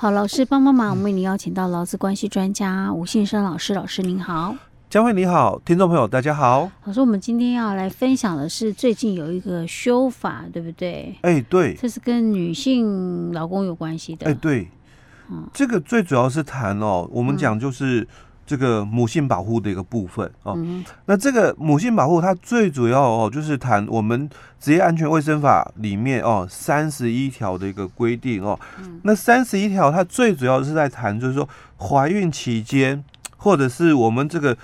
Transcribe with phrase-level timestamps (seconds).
[0.00, 4.54] 好，老师帮帮忙，我们为您邀请到劳资关系专家吴信生老师，老师您好。
[4.88, 6.70] 佳慧你好，听众朋友大家好。
[6.84, 11.16] 老师，我们今天要来分享的是最近有一个修法，对不对？
[11.22, 14.26] 哎、欸，对，这是跟女性劳工有关系的。
[14.26, 14.68] 哎、欸，对，
[15.32, 18.06] 嗯，这个最主要是谈哦，我们讲就是
[18.48, 20.54] 这个母性保护的一个部分哦。
[20.56, 24.28] 嗯、那这个母性保护它最主要哦，就是谈我们
[24.58, 28.58] 职业安全卫生法里面哦三十一条的一个规定哦。
[28.80, 31.46] 嗯、那三十一条它最主要是在谈，就是说
[31.78, 33.04] 怀孕期间
[33.36, 34.56] 或者是我们这个。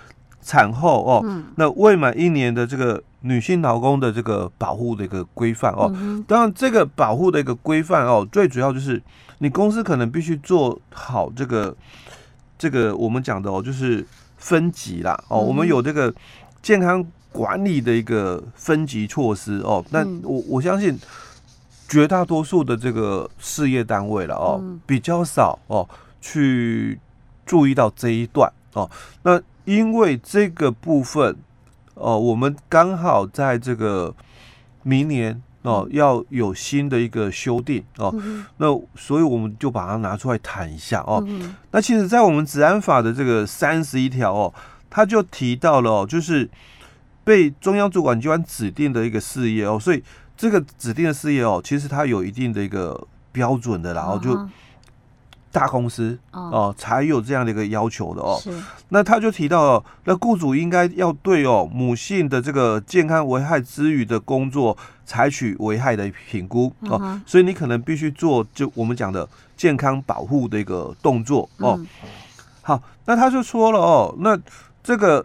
[0.47, 5.91] 产后哦，嗯、那未满一年的这个女性劳工的这个保护的一个规范哦，
[6.29, 9.03] 当然这个保护的一个规范哦，最主要就是
[9.39, 11.75] 你公司可能必须做好这个
[12.65, 14.07] 这个我们讲的哦，就是
[14.39, 15.13] 分级啦。
[15.29, 16.13] 哦，嗯、我们有这个
[16.63, 20.99] 健康管理的一个分级措施哦，那我我相信
[21.89, 25.87] 绝大多数的这个事业单位了哦，嗯、比较少哦
[26.21, 26.99] 去
[27.45, 28.89] 注意到这一段哦，
[29.23, 29.41] 那。
[29.67, 31.35] 因为这个部分，
[31.95, 34.15] 哦，我们刚好在这个
[34.83, 41.23] 明年哦要有新的一个修订哦，嗯、那所以我们就把它拿出来谈一下哦。
[41.27, 44.55] 嗯、那其实，在我们治安法的这个三十一条哦，
[44.89, 46.49] 它就提到了哦，就是
[47.25, 50.03] 被中央主管机关指定的一个事业哦，所以
[50.37, 54.33] 这个指定的事业哦，其实它有一定的一个标准的，然后就。
[54.33, 54.51] 嗯
[55.55, 58.37] 大公司哦、呃，才有这样的一个要求的哦。
[58.89, 66.99] 那他就提到了，那雇主应该要对哦母性的这个健康危害之余的工作采取危害的评估哦。
[67.03, 71.77] 嗯、所以你可能必须做就我们讲的健康保护的一个动作哦。
[71.79, 71.87] 嗯、
[72.63, 74.39] 好，那他就说了哦，那
[74.83, 75.25] 这个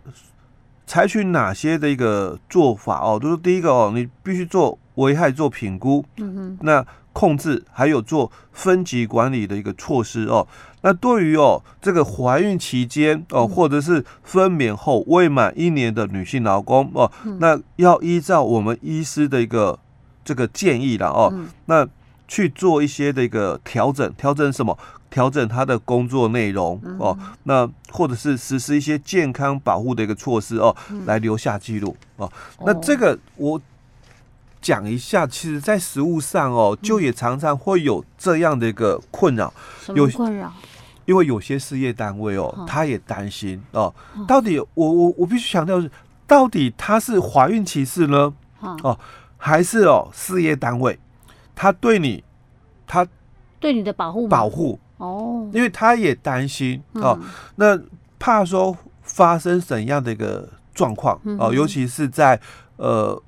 [0.85, 3.19] 采取哪些的一个做法哦？
[3.22, 6.05] 就是第一个哦，你必须做危害做评估。
[6.17, 6.85] 嗯哼，那。
[7.11, 10.47] 控制还有做分级管理的一个措施哦。
[10.81, 19.78] 那对于哦这个怀孕期间哦，或者是分娩后未满一年的女性劳工哦，那要依照我们医师的一个
[20.23, 21.34] 这个建议了哦，
[21.66, 21.85] 那
[22.28, 24.78] 去做一些的一个调整，调整什么？
[25.09, 27.17] 调整他的工作内容哦。
[27.44, 30.73] 那或者是实施一些健康保护的一个措施哦，
[31.05, 32.31] 来留下记录哦。
[32.61, 33.59] 那这个我。
[34.62, 39.53] 讲一下，其实，在食物上哦，就也常常会有这样的一个困扰。
[39.96, 40.52] 有困扰，
[41.06, 43.94] 因为有些事业单位哦，他也担心哦，
[44.28, 45.90] 到底我我我必须强调是，
[46.28, 48.34] 到底他是怀孕歧视呢？
[48.59, 49.00] 哦，
[49.38, 51.00] 还是哦事业单位？
[51.56, 52.24] 他对你，
[52.86, 53.08] 他
[53.59, 54.78] 对你的保护保护。
[54.97, 57.18] 哦，因为他也担心哦，
[57.56, 57.80] 那
[58.20, 62.40] 怕说发生怎样的一个状况哦，尤其是在
[62.76, 63.22] 呃。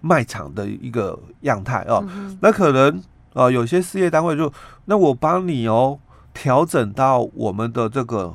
[0.00, 2.96] 卖场的一个样态哦，嗯、那可能
[3.34, 4.52] 啊、呃，有些事业单位就
[4.84, 5.98] 那我帮你哦，
[6.32, 8.34] 调整到我们的这个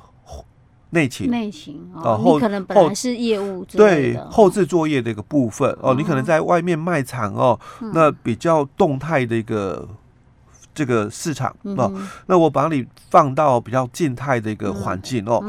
[0.92, 1.30] 内勤。
[1.30, 9.88] 内勤哦，后你可能本来是业务对后置作业的一个部分哦，哦，你可能在外面卖场哦，嗯、那比较动态的一个。
[10.74, 11.92] 这个市场哦，
[12.28, 15.44] 那我把你放到比较静态的一个环境哦，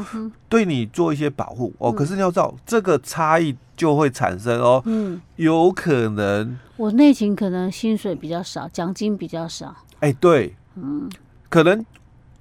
[0.47, 1.91] 对你做一些保护哦。
[1.91, 9.75] 可是你要知道，这个差异就会产生哦，嗯，有可能我内勤可能薪水比较少，奖金比较少。
[9.99, 11.09] 哎，对，嗯，
[11.49, 11.83] 可能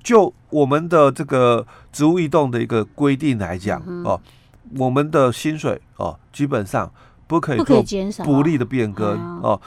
[0.02, 4.20] 就我们的这个职务异动的一个规定来讲哦，
[4.76, 6.92] 我们的薪水哦，基本上
[7.26, 9.58] 不可以不可以减少不利的变更哦。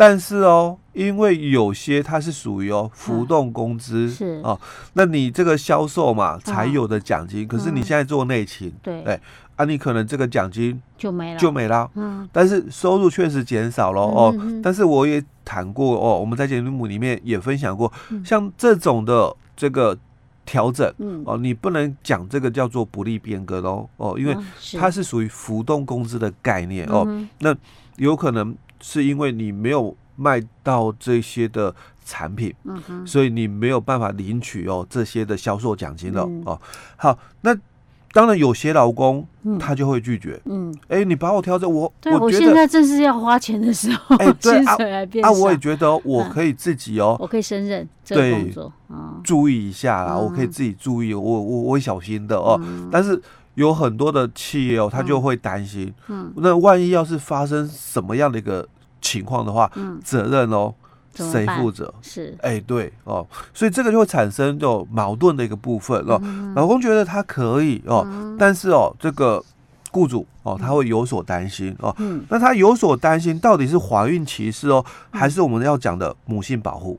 [0.00, 4.40] 但是哦，因为有些它是属于哦浮动工资，是。
[4.42, 4.58] 哦，
[4.94, 9.20] 那你这个销售嘛才有的奖金，可是你现在做内勤，对，哎，
[9.56, 14.34] 啊，你可能这个奖金就没了，就没了，嗯，但是收入确实减少了哦。
[14.62, 17.92] 但是我也谈过哦，我们在节目里面也分享过，
[18.24, 19.94] 像这种的这个
[20.46, 20.90] 调整，
[21.26, 24.34] 哦，你不能讲这个叫做不利变更哦，哦，因为
[24.78, 27.06] 它是属于浮动工资的概念哦，
[27.40, 27.54] 那
[27.96, 28.56] 有可能。
[28.80, 31.74] 是因为你没有卖到这些的
[32.04, 33.06] 产品，嗯、哼。
[33.06, 36.60] 所以你没有办法领取哦这些的销售奖金了、嗯、哦。
[36.96, 37.56] 好，那
[38.12, 44.76] 当然有些劳工、嗯、他就会拒绝，嗯，哎、欸，你把我挑着，我对我，我现在正是要花钱的时候，哎、欸，对啊，
[45.22, 53.20] 啊，我也觉得我可以自己哦，我可以胜任这个工作，对，注意一下啦，嗯、我可以自己注意，我我我会小心的哦，嗯、但是。
[53.60, 58.66] 有很多的企业哦，他就会担心，嗯，那万一要是发生什么样的一个
[59.02, 60.72] 情况的话，嗯，责任哦，
[61.14, 61.92] 谁负责？
[62.00, 66.18] 是，哎、欸，对哦，所以这个就会产生就矛盾的一个部分哦。
[66.22, 69.44] 嗯、老公觉得他可以哦，嗯、但是哦，这个
[69.90, 71.94] 雇主哦，他会有所担心哦。
[71.98, 76.98] 嗯，那他有所担心，到底是怀孕歧视哦，还是我们要讲的母性保护？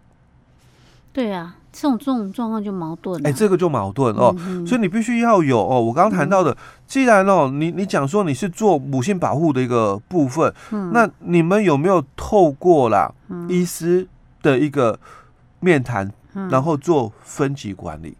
[1.11, 3.29] 对啊，这种这种状况就矛盾了。
[3.29, 5.79] 哎，这个就矛盾哦，嗯、所以你必须要有哦。
[5.79, 13.13] 我刚刚谈到的，嗯、既然哦，你你讲说你是做母性保护的一个部分，嗯、那你们有没有透过啦
[13.47, 14.07] 医师
[14.41, 14.99] 的一个
[15.61, 18.17] 面谈，嗯、然后做分级管理？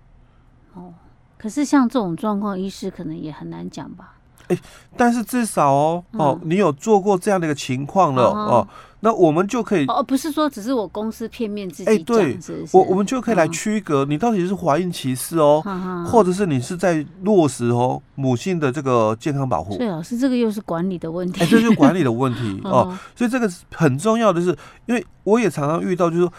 [0.74, 0.94] 哦，
[1.38, 4.14] 可是像这种状况，医师可能也很难讲吧？
[4.52, 4.58] 哎，
[4.98, 8.34] 但是至少哦哦，嗯、你有做过这样的一个情况了哦。
[8.34, 8.68] 哦
[9.04, 12.40] 那我们就可以哦，不是说只是我公司片面自己讲，哎，对，
[12.72, 15.60] 我我们就可以来区隔你到底是怀孕歧视哦，
[16.08, 19.76] 或者是你是在落实哦母性的这个健康保护。
[19.76, 24.56] 对，老师，这个又是管理的问题，哎，这是管理的问题 哦，所以这个很重要的是，
[24.86, 26.34] 因为我也常常遇到，就是说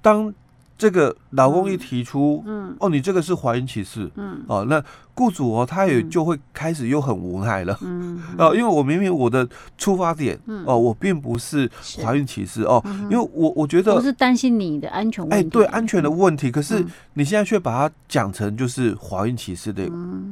[0.00, 0.32] 当。
[0.80, 4.82] 这个老公一提出，嗯，哦，你这个是怀孕歧视，嗯，哦，那
[5.14, 9.46] 雇主哦，他也就会开始又很无奈了，嗯， 哦，因为我明明我的
[9.76, 11.70] 出发点，哦，我并不是
[12.02, 19.86] 怀孕歧视哦，因为我我觉得我是担心你的安全问题，哎，对安全的问题，可是你现在却把它讲成就是怀孕歧视的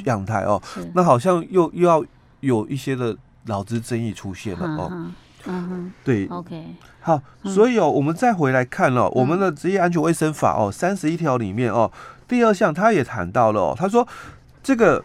[0.06, 0.58] 样态哦，
[0.94, 2.02] 那好像又又要
[2.40, 5.12] 有一些的劳资争议出现了哦，
[5.48, 6.62] 嗯哼，对，OK。
[7.00, 11.90] 好，所以哦，我们再回来看哦，我们的职业安全卫生法哦，三十一条里面哦，
[12.28, 14.06] 第二项他也谈到了哦，他说
[14.62, 15.02] 这个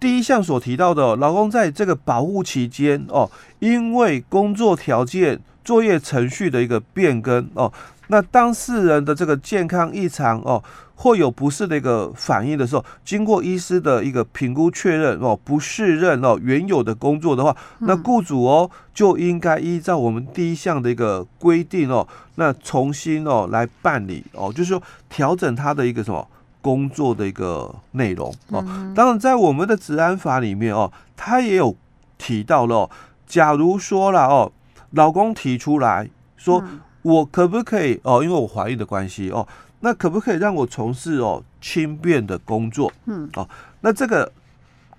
[0.00, 7.72] 第一项所提到的，劳工在这个保护期间哦，因为工作条件、作业程序的一个变更哦，
[8.08, 10.62] 那当事人的这个健康异常哦。
[11.00, 22.04] 或有不适的一个反应的时候，经过医师的一个评估确认哦，不适任哦原有的工作的话，那雇主哦就应该依照我们第一项的一个规定哦，
[22.34, 26.28] 那重新哦来办理哦，就是说调整他的一个什么
[26.60, 28.64] 工作的一个内容哦。
[28.94, 31.76] 当然，在我们的治安法里面哦，他也有
[32.16, 32.90] 提到了哦，
[33.26, 34.52] 假如说了哦，
[34.90, 36.62] 老公提出来说，
[37.02, 39.46] 我可不可以哦，因为我怀孕的关系哦。
[39.80, 42.92] 那可不可以让我从事哦轻便的工作？
[43.06, 43.48] 嗯，哦，
[43.80, 44.32] 那这个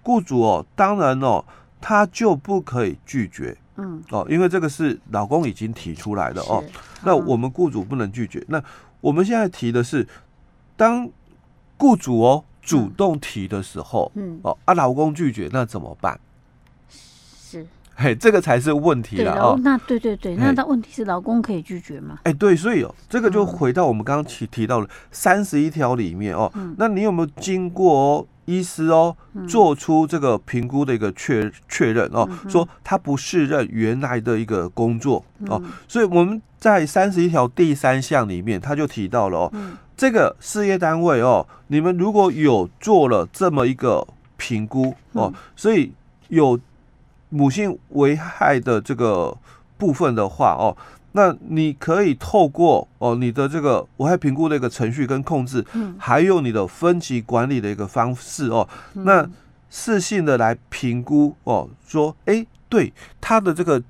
[0.01, 1.43] 雇主哦，当然哦，
[1.81, 3.57] 他就不可以拒绝。
[3.75, 6.63] 嗯，哦，因为这个是老公已经提出来的哦。
[7.03, 8.41] 那我们雇主不能拒绝。
[8.47, 8.63] 那
[9.01, 10.07] 我们现在提的是，
[10.77, 11.09] 当
[11.79, 16.19] 雇主哦主动提的时候，嗯，哦啊，老公拒绝，那怎么办？
[16.89, 17.65] 是。
[17.95, 19.59] 嘿，这个才是问题了哦。
[19.61, 22.19] 那对对对，那他问题是老公可以拒绝吗？
[22.23, 26.49] 哎，对，所以哦，这个就回到我们刚刚提提到了三十一条里面哦。
[26.77, 29.15] 那你有没有经过哦医师哦
[29.47, 35.61] 做出这个评估的一个确确认哦，说他不适任原来的一个工作哦。
[35.87, 39.53] 所以我们在三十一条第三项里面，他就提到了哦，
[39.95, 44.07] 这个事业单位哦，你们如果有做了这么一个
[44.37, 45.93] 评估哦，所以
[46.29, 46.59] 有。
[47.31, 49.37] 母性危害的这个
[49.77, 50.75] 部分的话哦，
[51.13, 59.27] 那你可以透过哦你的这个危害评估的一个程序跟控制，嗯，还有你的分级管理的一个方式哦，嗯、那
[59.69, 63.81] 适性的来评估哦，说哎、欸，对他的这个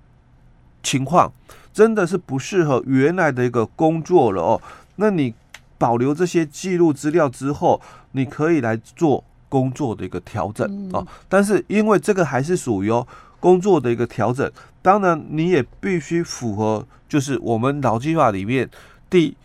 [0.82, 1.32] 情况
[1.74, 4.62] 真的是不适合原来的一个工作了哦，
[4.96, 5.34] 那你
[5.78, 7.82] 保留这些记录资料之后，
[8.14, 13.06] 你可以来做工作的一个调整哦，但是因为这个还是属于哦。
[13.40, 14.52] 工作的一个调整，
[14.82, 18.70] 当然你也必须符合，就是我们劳基法里面
[19.10, 19.36] 第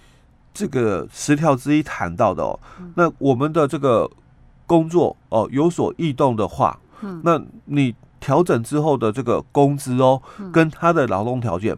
[0.52, 2.58] 这个十条之一谈到的哦。
[2.96, 4.10] 那我们的这个
[4.66, 6.78] 工作哦有所异动的话，
[7.22, 10.20] 那你调整之后的这个工资哦，
[10.52, 11.76] 跟他的劳动条件，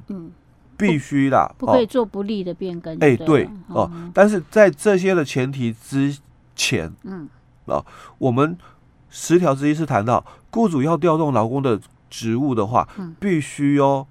[0.77, 2.97] 必须啦，不可以做不利的变更。
[3.01, 6.17] 哎，对哦，但是在这些的前提之
[6.55, 7.29] 前，嗯。
[7.67, 7.85] 啊，
[8.19, 8.57] 我们
[9.11, 11.81] 十条之一是谈到雇主要调动劳工的。
[12.09, 14.07] 职务的话，必须哦，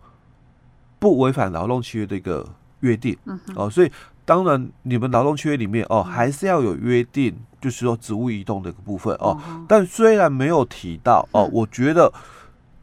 [0.99, 2.45] 不违反劳动契约的一个
[2.81, 3.17] 约定，
[3.55, 3.91] 哦，所以
[4.25, 9.39] 当然你们劳动契约里面哦，还是要有约定，就是说职务移动的一个部分哦。
[9.67, 12.11] 但虽然没有提到哦，嗯、我觉得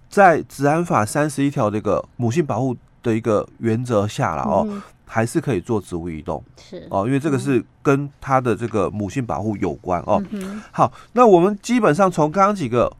[0.08, 6.86] 在治安法三十一条这个母性保护的一个原则下了哦，还是可以做职务移动，是。
[6.90, 10.22] 哦，因为这个是跟他的这个母性保护有关哦。
[10.30, 12.92] 嗯、好，那我们基本上从刚刚几个。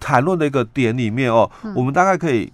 [0.00, 2.50] 谈论的一个点里面哦，嗯、我们大概可以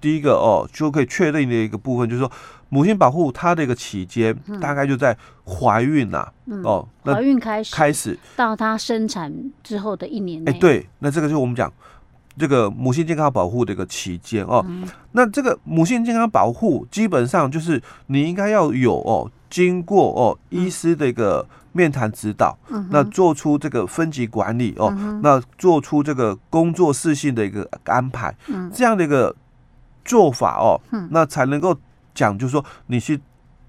[0.00, 2.30] 第一个哦，就可以确定的一个部分，就是说
[2.68, 6.28] 母性保护它的一个期间，嗯、大概就在怀孕呐、
[6.62, 8.16] 哦，怀孕开始开始。
[8.36, 9.32] 到她生产
[9.64, 10.44] 之后的一年。
[10.44, 11.72] 内，哎，对，那这个就是我们讲
[12.36, 14.64] 这个母性健康保护的一个期间哦。
[14.68, 21.46] 嗯、那这个母性健康保护基本上就是你应该要有哦，经过哦医师的一个。
[21.72, 22.56] 面谈指导，
[22.90, 24.90] 那做出这个分级管理哦，
[25.22, 28.34] 那做出这个工作事性的一个安排，
[28.72, 29.34] 这样的一个
[30.04, 31.76] 做法哦，那才能够
[32.14, 33.20] 讲，就是说你去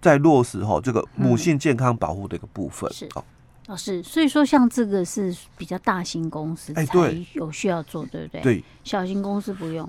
[0.01, 2.91] 在落实哈这个母性健康保护的一个部分。
[2.93, 3.07] 是。
[3.15, 3.23] 哦，
[3.67, 6.87] 老师，所以说像这个是比较大型公司才
[7.33, 8.41] 有需要做，对不对？
[8.41, 9.87] 对，小型公司不用。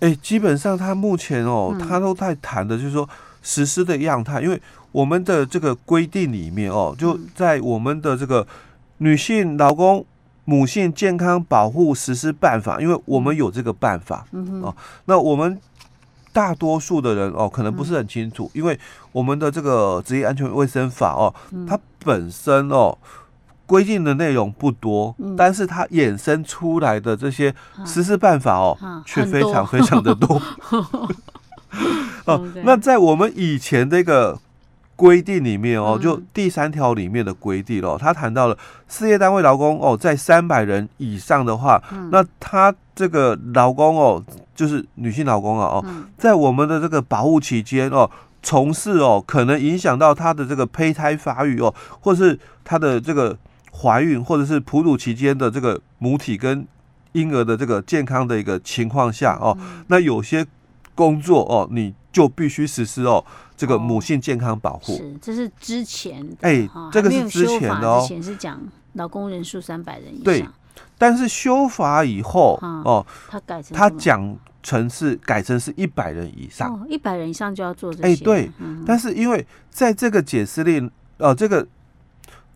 [0.00, 3.08] 哎，基本上他目前哦，他都在谈的就是说
[3.46, 4.60] 实施的样态，因为
[4.90, 8.44] 我们的这个规定里面哦，就在我们的这个
[8.98, 10.04] 女性劳工
[10.44, 14.26] 母性健康保护实施办法，因为我们有这个办法
[14.62, 14.74] 哦，
[15.04, 15.60] 那我们。
[16.32, 18.78] 大多数的人哦，可能不是很清楚，嗯、因为
[19.10, 22.94] 我们的这个职业安全卫生法哦，嗯、它本身哦
[23.64, 27.54] 规定的内容不多，嗯、但是它衍生出来的这些
[27.86, 28.76] 实施办法哦，
[29.06, 30.38] 却、啊、非常非常的多。
[32.24, 34.38] 哦，那在我们以前这个
[34.94, 38.56] 规定里面哦，就第三条里面的规定哦，他谈到了
[38.88, 44.24] 事业单位劳工哦，在三百人以上的话，嗯、那他这个劳工哦。
[44.56, 45.84] 就是女性劳工啊，哦，
[46.16, 48.10] 在我们的这个保护期间哦，
[48.42, 53.36] 从事哦，可能影响到她的这个胚胎发育哦，或是她的这个
[53.70, 56.66] 怀孕，或者是哺乳期间的这个母体跟
[57.12, 59.54] 婴儿的这个健康的一个情况下哦，
[59.88, 60.46] 那有些
[60.96, 63.24] 工作哦，你就必须实施哦，
[63.56, 64.96] 这个母性健康保护。
[64.96, 68.60] 是，这是之前哎，这个是之前的哦，之前是讲
[68.94, 70.24] 劳工人数三百人以上。
[70.24, 70.44] 对。
[70.98, 78.08] 但是修法以后哦，他改成他讲成是改成是一百人以上，一百人以上就要做这些。
[78.08, 78.50] 哎，对。
[78.86, 81.66] 但是因为在这个解释令呃，这个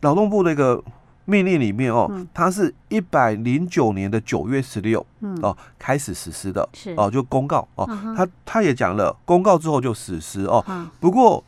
[0.00, 0.82] 劳动部的一个
[1.30, 5.06] 命令里面哦，它是一百零九年的九月十六
[5.40, 10.64] 哦开始实施的，哦就公告哦，他他也讲了公告之后就实施哦。
[10.98, 11.42] 不过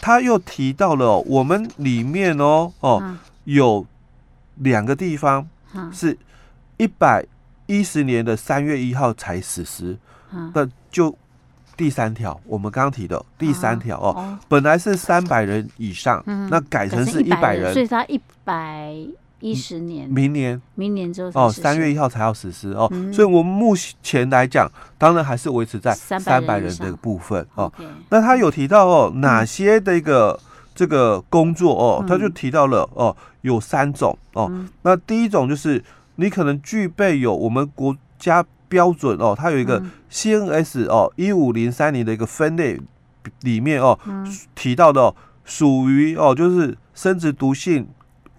[0.00, 3.86] 他又提到了我们里面哦哦有
[4.56, 5.46] 两个地方
[5.92, 6.16] 是。
[6.80, 7.26] 一百
[7.66, 9.98] 一十年的三月一号才实施，
[10.54, 11.12] 那就
[11.78, 18.92] 第三条，我们刚刚提的第三条哦，本来是三百人以上，那改成是一百人，所以它一百
[19.40, 27.72] 一十年，明年，明年之后哦，三月一号才要实施哦，所以我们目前来讲，当然还是维持在三百人的部分哦。
[28.10, 30.38] 那他有提到哦，哪些的一个
[30.74, 35.82] 这个工作哦，他就提到了哦，有三种哦，那第一种就是。
[36.20, 39.80] 你可能具备有我们国家标准哦，它有一个
[40.10, 42.80] CNS 哦一五零三零的一个分类
[43.42, 43.98] 里面哦
[44.54, 47.88] 提到的属于哦就是生殖毒性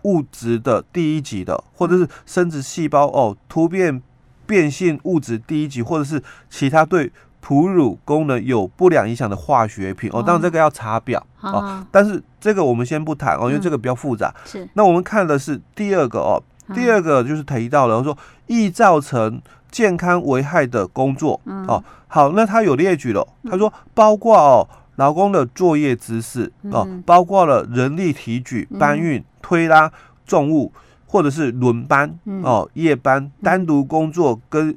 [0.03, 4.01] 物质的第一级的，或者是生殖细胞哦突变
[4.45, 7.11] 变性物质第一级，或者是其他对
[7.41, 14.33] 哺乳功能有不良影响的化学品哦，当然这个要查表哦，但是这个我们先不谈哦，因为这个比较复杂。
[14.45, 16.41] 是，那我们看的是第二个哦。
[16.71, 21.39] 第二个就是提到了说易造成健康危害的工作。
[21.67, 29.91] 哦，好，那他有列举了，他说包括哦劳工的作业姿势哦，包括了人力提举、搬运、推拉
[30.25, 30.71] 重物，
[31.07, 34.75] 或者是轮班哦、夜班、单独工作跟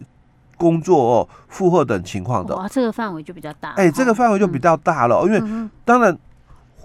[0.56, 2.54] 工作哦负荷等情况的。
[2.56, 3.70] 哇，这个范围就比较大。
[3.70, 6.16] 哎，这个范围就比较大了，因为当然。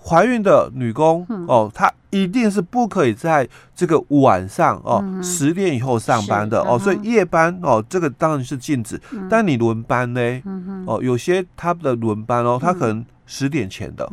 [0.07, 8.99] 怀孕的女工哦，她一定是不可以在这个晚上哦十点以后上班的哦，所以夜班哦，这个当然是禁止。
[9.29, 10.41] 但你轮班呢？
[10.85, 14.09] 哦，有些他的轮班哦，他可能十点前的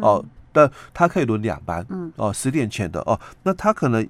[0.00, 1.86] 哦，但他可以轮两班
[2.16, 4.06] 哦，十点前的哦，那他可能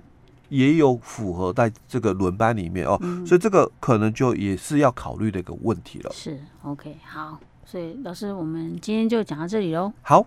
[0.50, 6.10] 也有符合在这个轮班里面哦，所以这个可能就也是要考虑的一个问题了。
[6.14, 9.92] 是 OK 好，所以老师，我们今天就讲到这里喽。
[10.00, 10.24] 好。